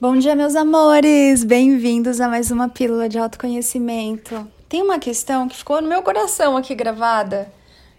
[0.00, 1.44] Bom dia, meus amores!
[1.44, 4.50] Bem-vindos a mais uma pílula de autoconhecimento.
[4.66, 7.52] Tem uma questão que ficou no meu coração aqui gravada,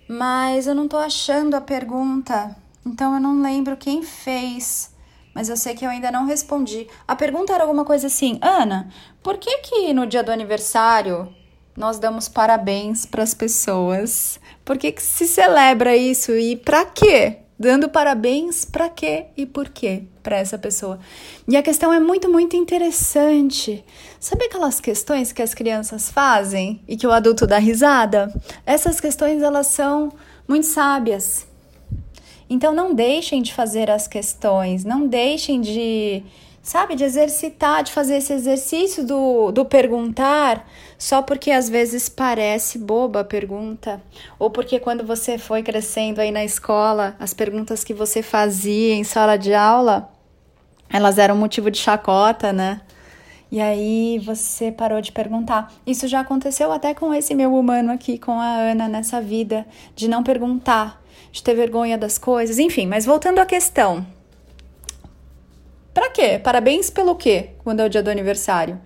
[0.07, 4.91] mas eu não tô achando a pergunta, então eu não lembro quem fez,
[5.35, 6.87] mas eu sei que eu ainda não respondi.
[7.07, 8.90] A pergunta era alguma coisa assim: Ana,
[9.22, 11.31] por que que no dia do aniversário
[11.78, 14.40] nós damos parabéns para as pessoas?
[14.65, 17.41] Por que, que se celebra isso e para quê?
[17.62, 20.99] Dando parabéns para quê e por quê para essa pessoa.
[21.48, 23.86] E a questão é muito, muito interessante.
[24.20, 28.34] Sabe aquelas questões que as crianças fazem e que o adulto dá risada?
[28.66, 30.12] Essas questões elas são
[30.48, 31.48] muito sábias.
[32.50, 36.23] Então não deixem de fazer as questões, não deixem de
[36.62, 42.78] sabe, de exercitar, de fazer esse exercício do, do perguntar, só porque às vezes parece
[42.78, 44.02] boba a pergunta,
[44.38, 49.04] ou porque quando você foi crescendo aí na escola, as perguntas que você fazia em
[49.04, 50.12] sala de aula,
[50.90, 52.82] elas eram motivo de chacota, né?
[53.52, 55.73] E aí você parou de perguntar.
[55.86, 60.08] Isso já aconteceu até com esse meu humano aqui, com a Ana, nessa vida, de
[60.08, 64.06] não perguntar, de ter vergonha das coisas, enfim, mas voltando à questão.
[65.94, 66.39] Para quê?
[66.42, 67.50] Parabéns pelo quê?
[67.64, 68.80] Quando é o dia do aniversário.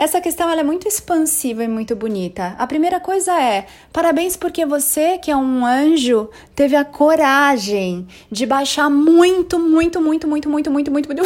[0.00, 2.54] Essa questão é muito expansiva e muito bonita.
[2.58, 8.46] A primeira coisa é: parabéns porque você, que é um anjo, teve a coragem de
[8.46, 11.22] baixar muito, muito, muito, muito, muito, muito, muito, muito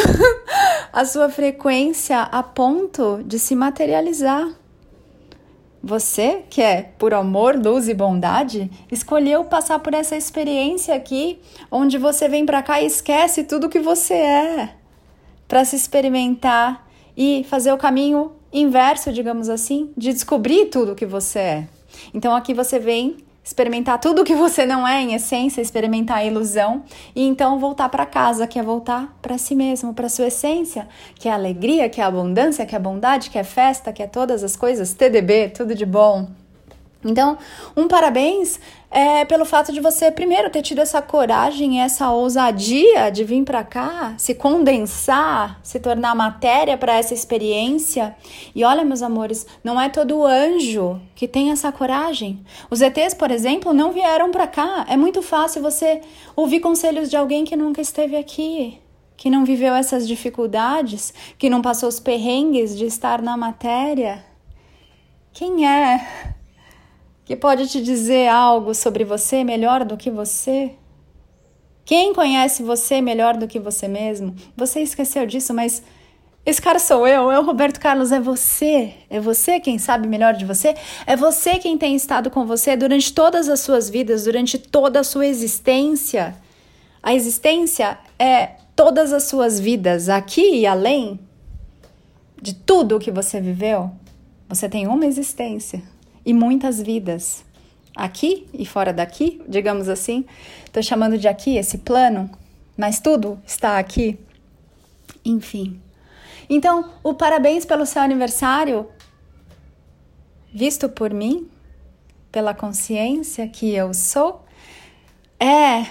[0.92, 4.48] a sua frequência a ponto de se materializar.
[5.80, 11.38] Você, que é por amor, luz e bondade, escolheu passar por essa experiência aqui,
[11.70, 14.83] onde você vem para cá e esquece tudo que você é
[15.54, 16.84] para se experimentar
[17.16, 21.68] e fazer o caminho inverso, digamos assim, de descobrir tudo o que você é.
[22.12, 26.24] Então aqui você vem experimentar tudo o que você não é, em essência, experimentar a
[26.24, 26.82] ilusão
[27.14, 31.28] e então voltar para casa, que é voltar para si mesmo, para sua essência, que
[31.28, 34.56] é alegria, que é abundância, que é bondade, que é festa, que é todas as
[34.56, 36.30] coisas, TDB, tudo de bom.
[37.04, 37.36] Então,
[37.76, 38.58] um parabéns
[38.90, 43.64] é pelo fato de você, primeiro, ter tido essa coragem, essa ousadia de vir para
[43.64, 48.16] cá, se condensar, se tornar matéria para essa experiência.
[48.54, 52.44] E olha, meus amores, não é todo anjo que tem essa coragem.
[52.70, 54.86] Os ETs, por exemplo, não vieram para cá.
[54.88, 56.00] É muito fácil você
[56.36, 58.78] ouvir conselhos de alguém que nunca esteve aqui.
[59.16, 64.24] Que não viveu essas dificuldades, que não passou os perrengues de estar na matéria.
[65.32, 66.33] Quem é
[67.24, 70.72] que pode te dizer algo sobre você melhor do que você?
[71.84, 74.34] Quem conhece você melhor do que você mesmo?
[74.56, 75.82] Você esqueceu disso, mas
[76.44, 78.94] esse cara sou eu, é o Roberto Carlos, é você.
[79.08, 80.74] É você quem sabe melhor de você.
[81.06, 85.04] É você quem tem estado com você durante todas as suas vidas, durante toda a
[85.04, 86.36] sua existência.
[87.02, 91.20] A existência é todas as suas vidas, aqui e além
[92.40, 93.90] de tudo o que você viveu.
[94.48, 95.82] Você tem uma existência
[96.24, 97.44] e muitas vidas.
[97.96, 100.24] Aqui e fora daqui, digamos assim,
[100.64, 102.28] estou chamando de aqui esse plano,
[102.76, 104.18] mas tudo está aqui.
[105.24, 105.80] Enfim.
[106.48, 108.88] Então, o parabéns pelo seu aniversário,
[110.52, 111.48] visto por mim,
[112.32, 114.44] pela consciência que eu sou,
[115.38, 115.86] é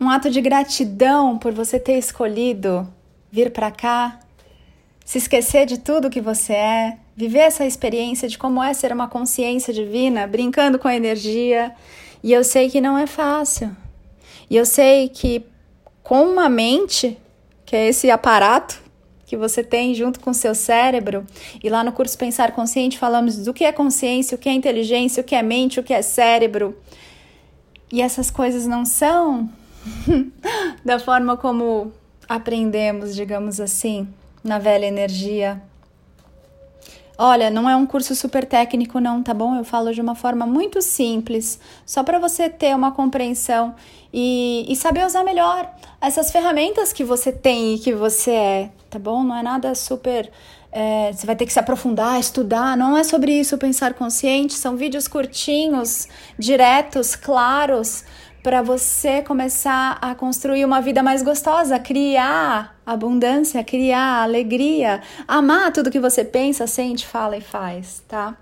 [0.00, 2.92] um ato de gratidão por você ter escolhido
[3.30, 4.18] vir para cá,
[5.04, 9.08] se esquecer de tudo que você é, viver essa experiência de como é ser uma
[9.08, 11.74] consciência divina, brincando com a energia.
[12.22, 13.74] E eu sei que não é fácil.
[14.48, 15.44] E eu sei que
[16.02, 17.16] com uma mente,
[17.64, 18.82] que é esse aparato
[19.26, 21.24] que você tem junto com o seu cérebro,
[21.62, 25.20] e lá no curso Pensar Consciente falamos do que é consciência, o que é inteligência,
[25.20, 26.76] o que é mente, o que é cérebro.
[27.92, 29.48] E essas coisas não são
[30.84, 31.92] da forma como
[32.28, 34.08] aprendemos, digamos assim,
[34.42, 35.62] na velha energia
[37.22, 39.54] Olha, não é um curso super técnico, não, tá bom?
[39.54, 43.74] Eu falo de uma forma muito simples, só para você ter uma compreensão
[44.10, 45.70] e, e saber usar melhor
[46.00, 49.22] essas ferramentas que você tem e que você é, tá bom?
[49.22, 50.30] Não é nada super.
[50.72, 52.74] É, você vai ter que se aprofundar, estudar.
[52.74, 54.54] Não é sobre isso pensar consciente.
[54.54, 56.08] São vídeos curtinhos,
[56.38, 58.02] diretos, claros,
[58.42, 65.90] para você começar a construir uma vida mais gostosa, criar abundância, criar alegria, amar tudo
[65.90, 68.36] que você pensa, sente, fala e faz, tá?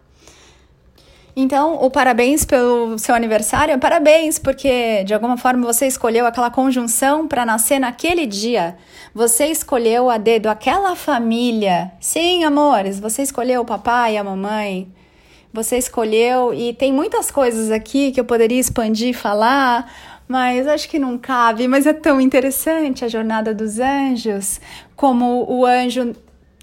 [1.41, 7.29] Então, o parabéns pelo seu aniversário, parabéns, porque de alguma forma você escolheu aquela conjunção
[7.29, 8.77] para nascer naquele dia.
[9.15, 11.93] Você escolheu a dedo aquela família.
[12.01, 14.93] Sim, amores, você escolheu o papai e a mamãe,
[15.53, 19.91] você escolheu e tem muitas coisas aqui que eu poderia expandir e falar,
[20.27, 21.67] mas acho que não cabe.
[21.67, 24.61] Mas é tão interessante a jornada dos anjos,
[24.95, 26.15] como o anjo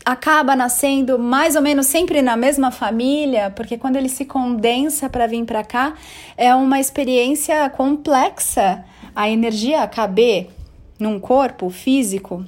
[0.06, 5.26] acaba nascendo mais ou menos sempre na mesma família, porque quando ele se condensa para
[5.26, 5.96] vir para cá,
[6.38, 8.86] é uma experiência complexa.
[9.16, 10.50] A energia caber
[11.00, 12.46] num corpo físico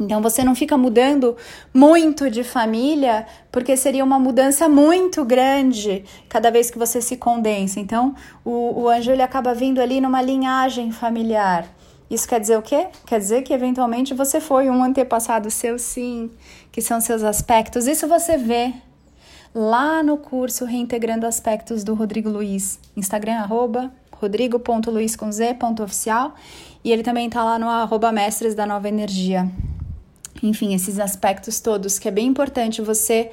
[0.00, 1.36] então você não fica mudando
[1.74, 7.80] muito de família, porque seria uma mudança muito grande cada vez que você se condensa.
[7.80, 8.14] Então
[8.44, 11.66] o, o anjo ele acaba vindo ali numa linhagem familiar.
[12.10, 12.88] Isso quer dizer o quê?
[13.06, 16.30] Quer dizer que eventualmente você foi um antepassado seu, sim,
[16.72, 17.86] que são seus aspectos.
[17.86, 18.72] Isso você vê
[19.54, 22.78] lá no curso Reintegrando Aspectos do Rodrigo Luiz.
[22.96, 26.34] Instagram, arroba rodrigo.luiz com Z, oficial.
[26.82, 29.48] E ele também tá lá no arroba mestres da nova energia
[30.42, 33.30] enfim, esses aspectos todos que é bem importante você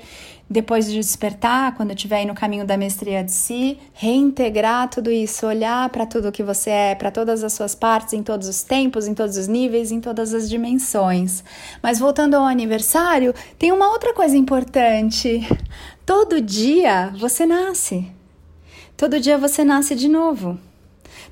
[0.50, 5.48] depois de despertar, quando estiver aí no caminho da mestria de si, reintegrar tudo isso,
[5.48, 9.07] olhar para tudo que você é, para todas as suas partes, em todos os tempos,
[9.07, 11.44] em todos os níveis, em todas as dimensões.
[11.81, 15.42] Mas voltando ao aniversário, tem uma outra coisa importante.
[16.06, 18.12] Todo dia você nasce.
[18.96, 20.60] Todo dia você nasce de novo.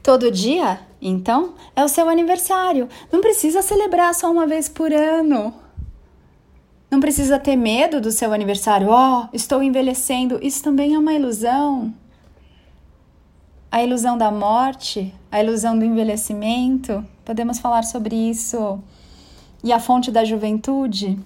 [0.02, 2.90] Todo dia, então, é o seu aniversário.
[3.12, 5.63] Não precisa celebrar só uma vez por ano.
[6.94, 8.90] Não precisa ter medo do seu aniversário.
[8.92, 10.38] Oh, estou envelhecendo.
[10.44, 11.92] Isso também é uma ilusão.
[13.72, 17.04] A ilusão da morte, a ilusão do envelhecimento.
[17.26, 18.80] Podemos falar sobre isso.
[19.64, 21.18] E a fonte da juventude.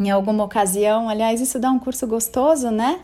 [0.00, 3.02] Em alguma ocasião, aliás, isso dá um curso gostoso, né?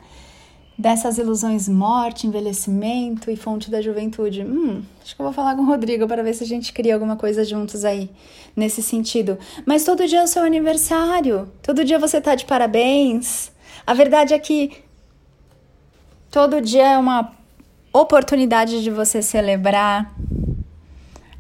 [0.78, 4.44] Dessas ilusões morte, envelhecimento e fonte da juventude.
[4.44, 6.94] Hum, acho que eu vou falar com o Rodrigo para ver se a gente cria
[6.94, 8.08] alguma coisa juntos aí
[8.54, 9.36] nesse sentido.
[9.66, 13.50] Mas todo dia é o seu aniversário, todo dia você tá de parabéns.
[13.84, 14.70] A verdade é que
[16.30, 17.32] todo dia é uma
[17.92, 20.14] oportunidade de você celebrar.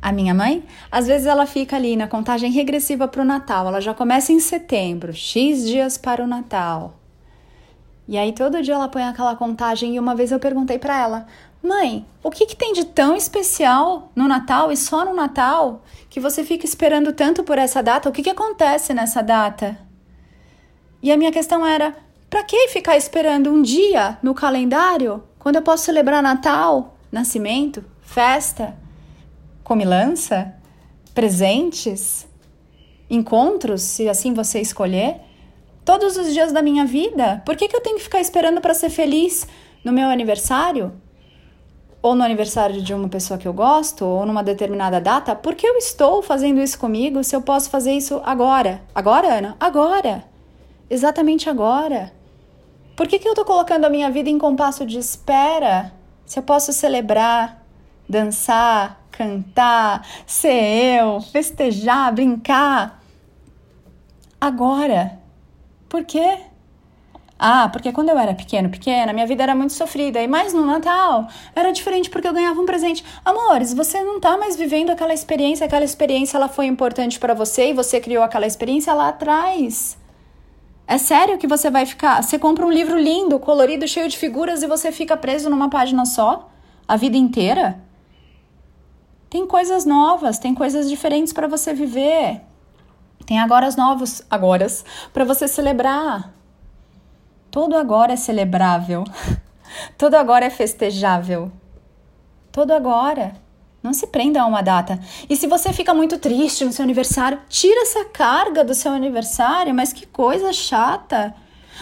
[0.00, 3.66] A minha mãe, às vezes ela fica ali na contagem regressiva para o Natal.
[3.66, 6.98] Ela já começa em setembro, X dias para o Natal.
[8.08, 11.26] E aí todo dia ela põe aquela contagem e uma vez eu perguntei para ela:
[11.62, 16.18] "Mãe, o que, que tem de tão especial no Natal e só no Natal que
[16.18, 18.08] você fica esperando tanto por essa data?
[18.08, 19.78] O que que acontece nessa data?"
[21.02, 21.94] E a minha questão era:
[22.30, 28.74] para que ficar esperando um dia no calendário quando eu posso celebrar Natal, nascimento, festa,
[29.62, 30.54] comilança,
[31.14, 32.26] presentes,
[33.10, 35.27] encontros, se assim você escolher?
[35.88, 37.40] Todos os dias da minha vida?
[37.46, 39.48] Por que, que eu tenho que ficar esperando para ser feliz
[39.82, 40.92] no meu aniversário?
[42.02, 45.34] Ou no aniversário de uma pessoa que eu gosto, ou numa determinada data?
[45.34, 48.82] Por que eu estou fazendo isso comigo se eu posso fazer isso agora?
[48.94, 49.56] Agora, Ana?
[49.58, 50.24] Agora!
[50.90, 52.12] Exatamente agora!
[52.94, 55.90] Por que, que eu estou colocando a minha vida em compasso de espera
[56.26, 57.64] se eu posso celebrar,
[58.06, 63.02] dançar, cantar, ser eu, festejar, brincar?
[64.38, 65.17] Agora!
[65.88, 66.38] Por quê?
[67.38, 70.20] Ah, porque quando eu era pequeno, pequena, minha vida era muito sofrida.
[70.20, 73.04] E mais no Natal, era diferente porque eu ganhava um presente.
[73.24, 77.70] Amores, você não tá mais vivendo aquela experiência, aquela experiência ela foi importante para você
[77.70, 79.96] e você criou aquela experiência lá atrás.
[80.86, 84.62] É sério que você vai ficar, você compra um livro lindo, colorido, cheio de figuras
[84.62, 86.50] e você fica preso numa página só
[86.88, 87.78] a vida inteira?
[89.30, 92.47] Tem coisas novas, tem coisas diferentes para você viver.
[93.26, 96.32] Tem agora novos agoras para você celebrar.
[97.50, 99.04] Todo agora é celebrável.
[99.96, 101.52] Todo agora é festejável.
[102.50, 103.34] Todo agora.
[103.82, 104.98] Não se prenda a uma data.
[105.28, 109.74] E se você fica muito triste no seu aniversário, tira essa carga do seu aniversário.
[109.74, 111.34] Mas que coisa chata.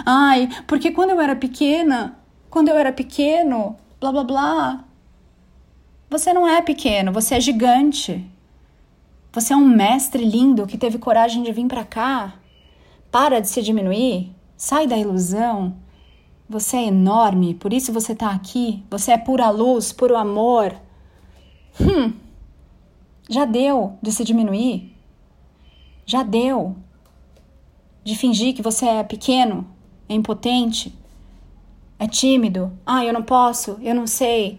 [0.04, 2.18] Ai, porque quando eu era pequena,
[2.50, 4.84] quando eu era pequeno, blá blá blá.
[6.10, 8.24] Você não é pequeno, você é gigante.
[9.36, 12.36] Você é um mestre lindo que teve coragem de vir para cá.
[13.12, 14.34] Para de se diminuir.
[14.56, 15.76] Sai da ilusão.
[16.48, 18.82] Você é enorme, por isso você está aqui.
[18.90, 20.74] Você é pura luz, puro amor.
[21.78, 22.14] Hum,
[23.28, 24.96] já deu de se diminuir?
[26.06, 26.74] Já deu
[28.02, 29.66] de fingir que você é pequeno,
[30.08, 30.98] é impotente,
[31.98, 32.72] é tímido.
[32.86, 34.58] Ah, eu não posso, eu não sei.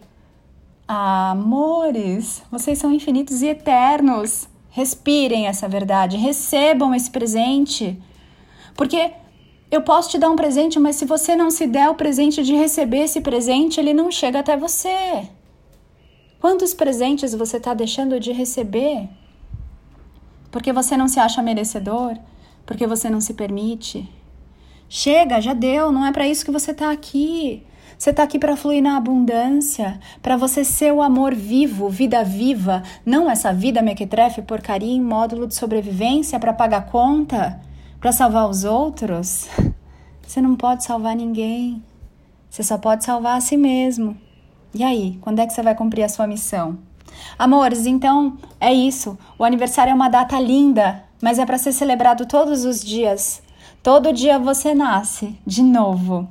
[0.88, 4.48] Amores, vocês são infinitos e eternos.
[4.78, 8.00] Respirem essa verdade, recebam esse presente.
[8.76, 9.12] Porque
[9.72, 12.54] eu posso te dar um presente, mas se você não se der o presente de
[12.54, 15.28] receber esse presente, ele não chega até você.
[16.40, 19.10] Quantos presentes você está deixando de receber?
[20.52, 22.16] Porque você não se acha merecedor?
[22.64, 24.08] Porque você não se permite?
[24.88, 27.66] Chega, já deu, não é para isso que você está aqui.
[27.98, 32.84] Você está aqui para fluir na abundância, para você ser o amor vivo, vida viva,
[33.04, 37.60] não essa vida mequetrefe, porcaria em módulo de sobrevivência para pagar conta,
[38.00, 39.48] para salvar os outros.
[40.22, 41.82] Você não pode salvar ninguém.
[42.50, 44.16] Você só pode salvar a si mesmo.
[44.76, 46.78] E aí, quando é que você vai cumprir a sua missão?
[47.40, 49.18] Amores, então é isso.
[49.40, 53.42] O aniversário é uma data linda, mas é para ser celebrado todos os dias.
[53.82, 56.28] Todo dia você nasce de novo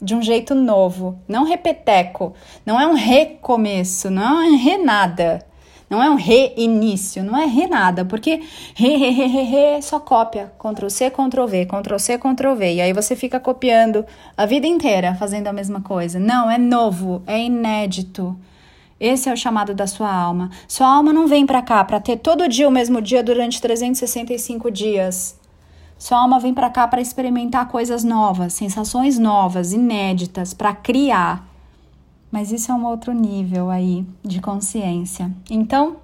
[0.00, 2.32] de um jeito novo, não repeteco,
[2.64, 5.44] não é um recomeço, não é um renada,
[5.90, 8.42] não é um reinício, não é renada, porque
[8.74, 12.74] re, re, re, re, re só cópia, Ctrl C, Ctrl V, Ctrl C, Ctrl V,
[12.74, 16.20] e aí você fica copiando a vida inteira fazendo a mesma coisa.
[16.20, 18.38] Não, é novo, é inédito.
[19.00, 20.50] Esse é o chamado da sua alma.
[20.68, 24.70] Sua alma não vem para cá para ter todo dia o mesmo dia durante 365
[24.70, 25.39] dias.
[26.00, 31.46] Sua alma vem para cá para experimentar coisas novas, sensações novas, inéditas, para criar.
[32.32, 35.30] Mas isso é um outro nível aí de consciência.
[35.50, 35.98] Então,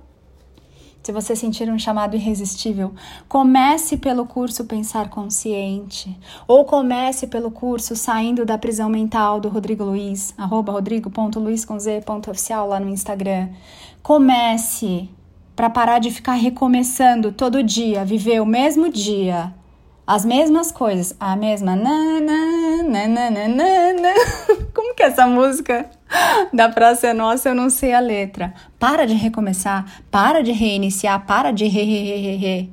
[1.03, 2.93] se você sentir um chamado irresistível,
[3.27, 6.15] comece pelo curso Pensar Consciente,
[6.47, 12.91] ou comece pelo curso Saindo da Prisão Mental do Rodrigo Luiz, arroba rodrigo.luiz.oficial lá no
[12.91, 13.49] Instagram.
[14.03, 15.09] Comece
[15.57, 19.55] para parar de ficar recomeçando todo dia, viver o mesmo dia,
[20.07, 24.15] as mesmas coisas, a mesma na, na, na, na, na, na.
[24.73, 25.91] Como que é essa música
[26.53, 27.49] da Praça Nossa?
[27.49, 28.55] Eu não sei a letra.
[28.79, 32.71] Para de recomeçar, para de reiniciar, para de re, re, re,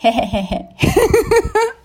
[0.00, 0.68] re, re.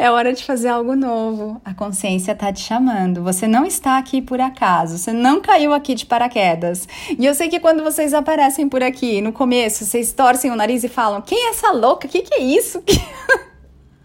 [0.00, 1.60] É hora de fazer algo novo.
[1.62, 3.22] A consciência tá te chamando.
[3.22, 4.96] Você não está aqui por acaso.
[4.96, 6.88] Você não caiu aqui de paraquedas.
[7.18, 10.84] E eu sei que quando vocês aparecem por aqui, no começo, vocês torcem o nariz
[10.84, 12.06] e falam: Quem é essa louca?
[12.06, 12.82] O que, que é isso?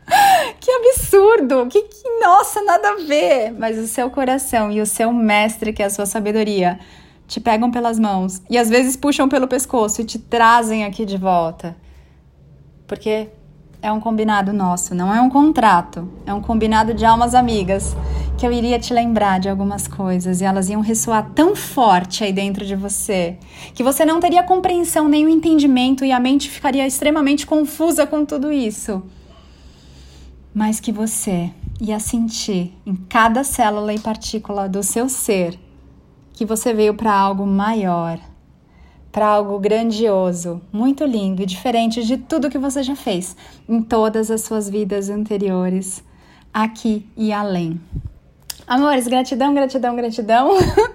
[0.59, 1.67] que absurdo!
[1.67, 3.51] Que, que, nossa, nada a ver!
[3.51, 6.79] Mas o seu coração e o seu mestre, que é a sua sabedoria,
[7.27, 11.17] te pegam pelas mãos e às vezes puxam pelo pescoço e te trazem aqui de
[11.17, 11.75] volta.
[12.87, 13.29] Porque
[13.81, 17.95] é um combinado nosso, não é um contrato, é um combinado de almas amigas
[18.37, 22.33] que eu iria te lembrar de algumas coisas e elas iam ressoar tão forte aí
[22.33, 23.37] dentro de você
[23.73, 28.25] que você não teria compreensão nem o entendimento e a mente ficaria extremamente confusa com
[28.25, 29.01] tudo isso
[30.55, 35.59] mas que você ia sentir em cada célula e partícula do seu ser
[36.31, 38.17] que você veio para algo maior,
[39.11, 43.35] para algo grandioso, muito lindo e diferente de tudo que você já fez
[43.67, 46.01] em todas as suas vidas anteriores,
[46.53, 47.79] aqui e além.
[48.65, 50.51] Amores, gratidão, gratidão, gratidão.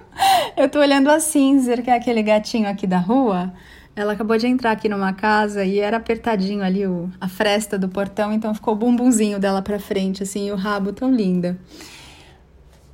[0.57, 3.53] Eu tô olhando a Cinzer, que é aquele gatinho aqui da rua.
[3.95, 7.89] Ela acabou de entrar aqui numa casa e era apertadinho ali o, a fresta do
[7.89, 11.59] portão, então ficou o bumbumzinho dela pra frente, assim, e o rabo tão linda.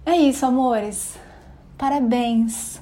[0.05, 1.17] É isso, amores.
[1.77, 2.81] Parabéns.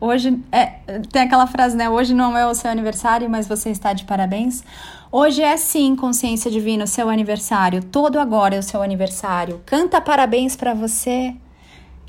[0.00, 0.66] Hoje é,
[1.10, 1.88] tem aquela frase, né?
[1.88, 4.62] Hoje não é o seu aniversário, mas você está de parabéns.
[5.10, 7.82] Hoje é sim, consciência divina, o seu aniversário.
[7.82, 9.62] Todo agora é o seu aniversário.
[9.64, 11.34] Canta parabéns para você.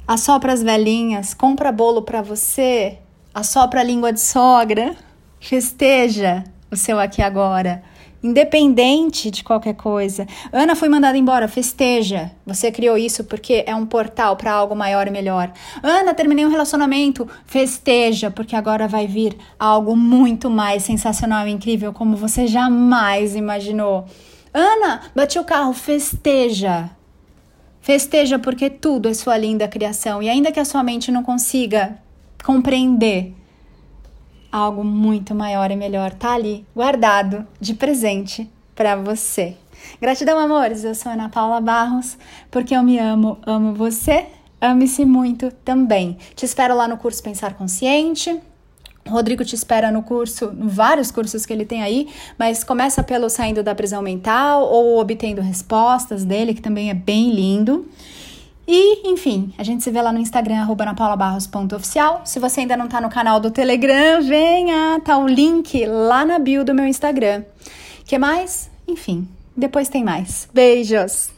[0.07, 2.99] Assopra as velhinhas, compra bolo para você,
[3.33, 4.95] assopra a língua de sogra.
[5.39, 7.83] Festeja o seu aqui agora,
[8.23, 10.25] independente de qualquer coisa.
[10.51, 12.31] Ana foi mandada embora, festeja.
[12.45, 15.51] Você criou isso porque é um portal para algo maior e melhor.
[15.83, 21.93] Ana, terminei um relacionamento, festeja, porque agora vai vir algo muito mais sensacional e incrível
[21.93, 24.05] como você jamais imaginou.
[24.53, 26.89] Ana, bati o carro, festeja.
[27.81, 31.99] Festeja porque tudo é sua linda criação e ainda que a sua mente não consiga
[32.43, 33.35] compreender,
[34.55, 39.57] algo muito maior e melhor tá ali, guardado de presente para você.
[39.99, 40.85] Gratidão, amores.
[40.85, 42.17] Eu sou Ana Paula Barros,
[42.49, 44.27] porque eu me amo, amo você.
[44.61, 46.17] Ame-se muito também.
[46.35, 48.39] Te espero lá no curso Pensar Consciente.
[49.07, 52.07] Rodrigo te espera no curso, vários cursos que ele tem aí,
[52.39, 57.29] mas começa pelo Saindo da Prisão Mental ou Obtendo Respostas dele, que também é bem
[57.29, 57.87] lindo.
[58.67, 62.21] E, enfim, a gente se vê lá no Instagram, arroba napaulabarros.oficial.
[62.25, 66.39] Se você ainda não tá no canal do Telegram, venha, tá o link lá na
[66.39, 67.43] bio do meu Instagram.
[68.05, 68.69] que mais?
[68.87, 70.47] Enfim, depois tem mais.
[70.53, 71.34] Beijos!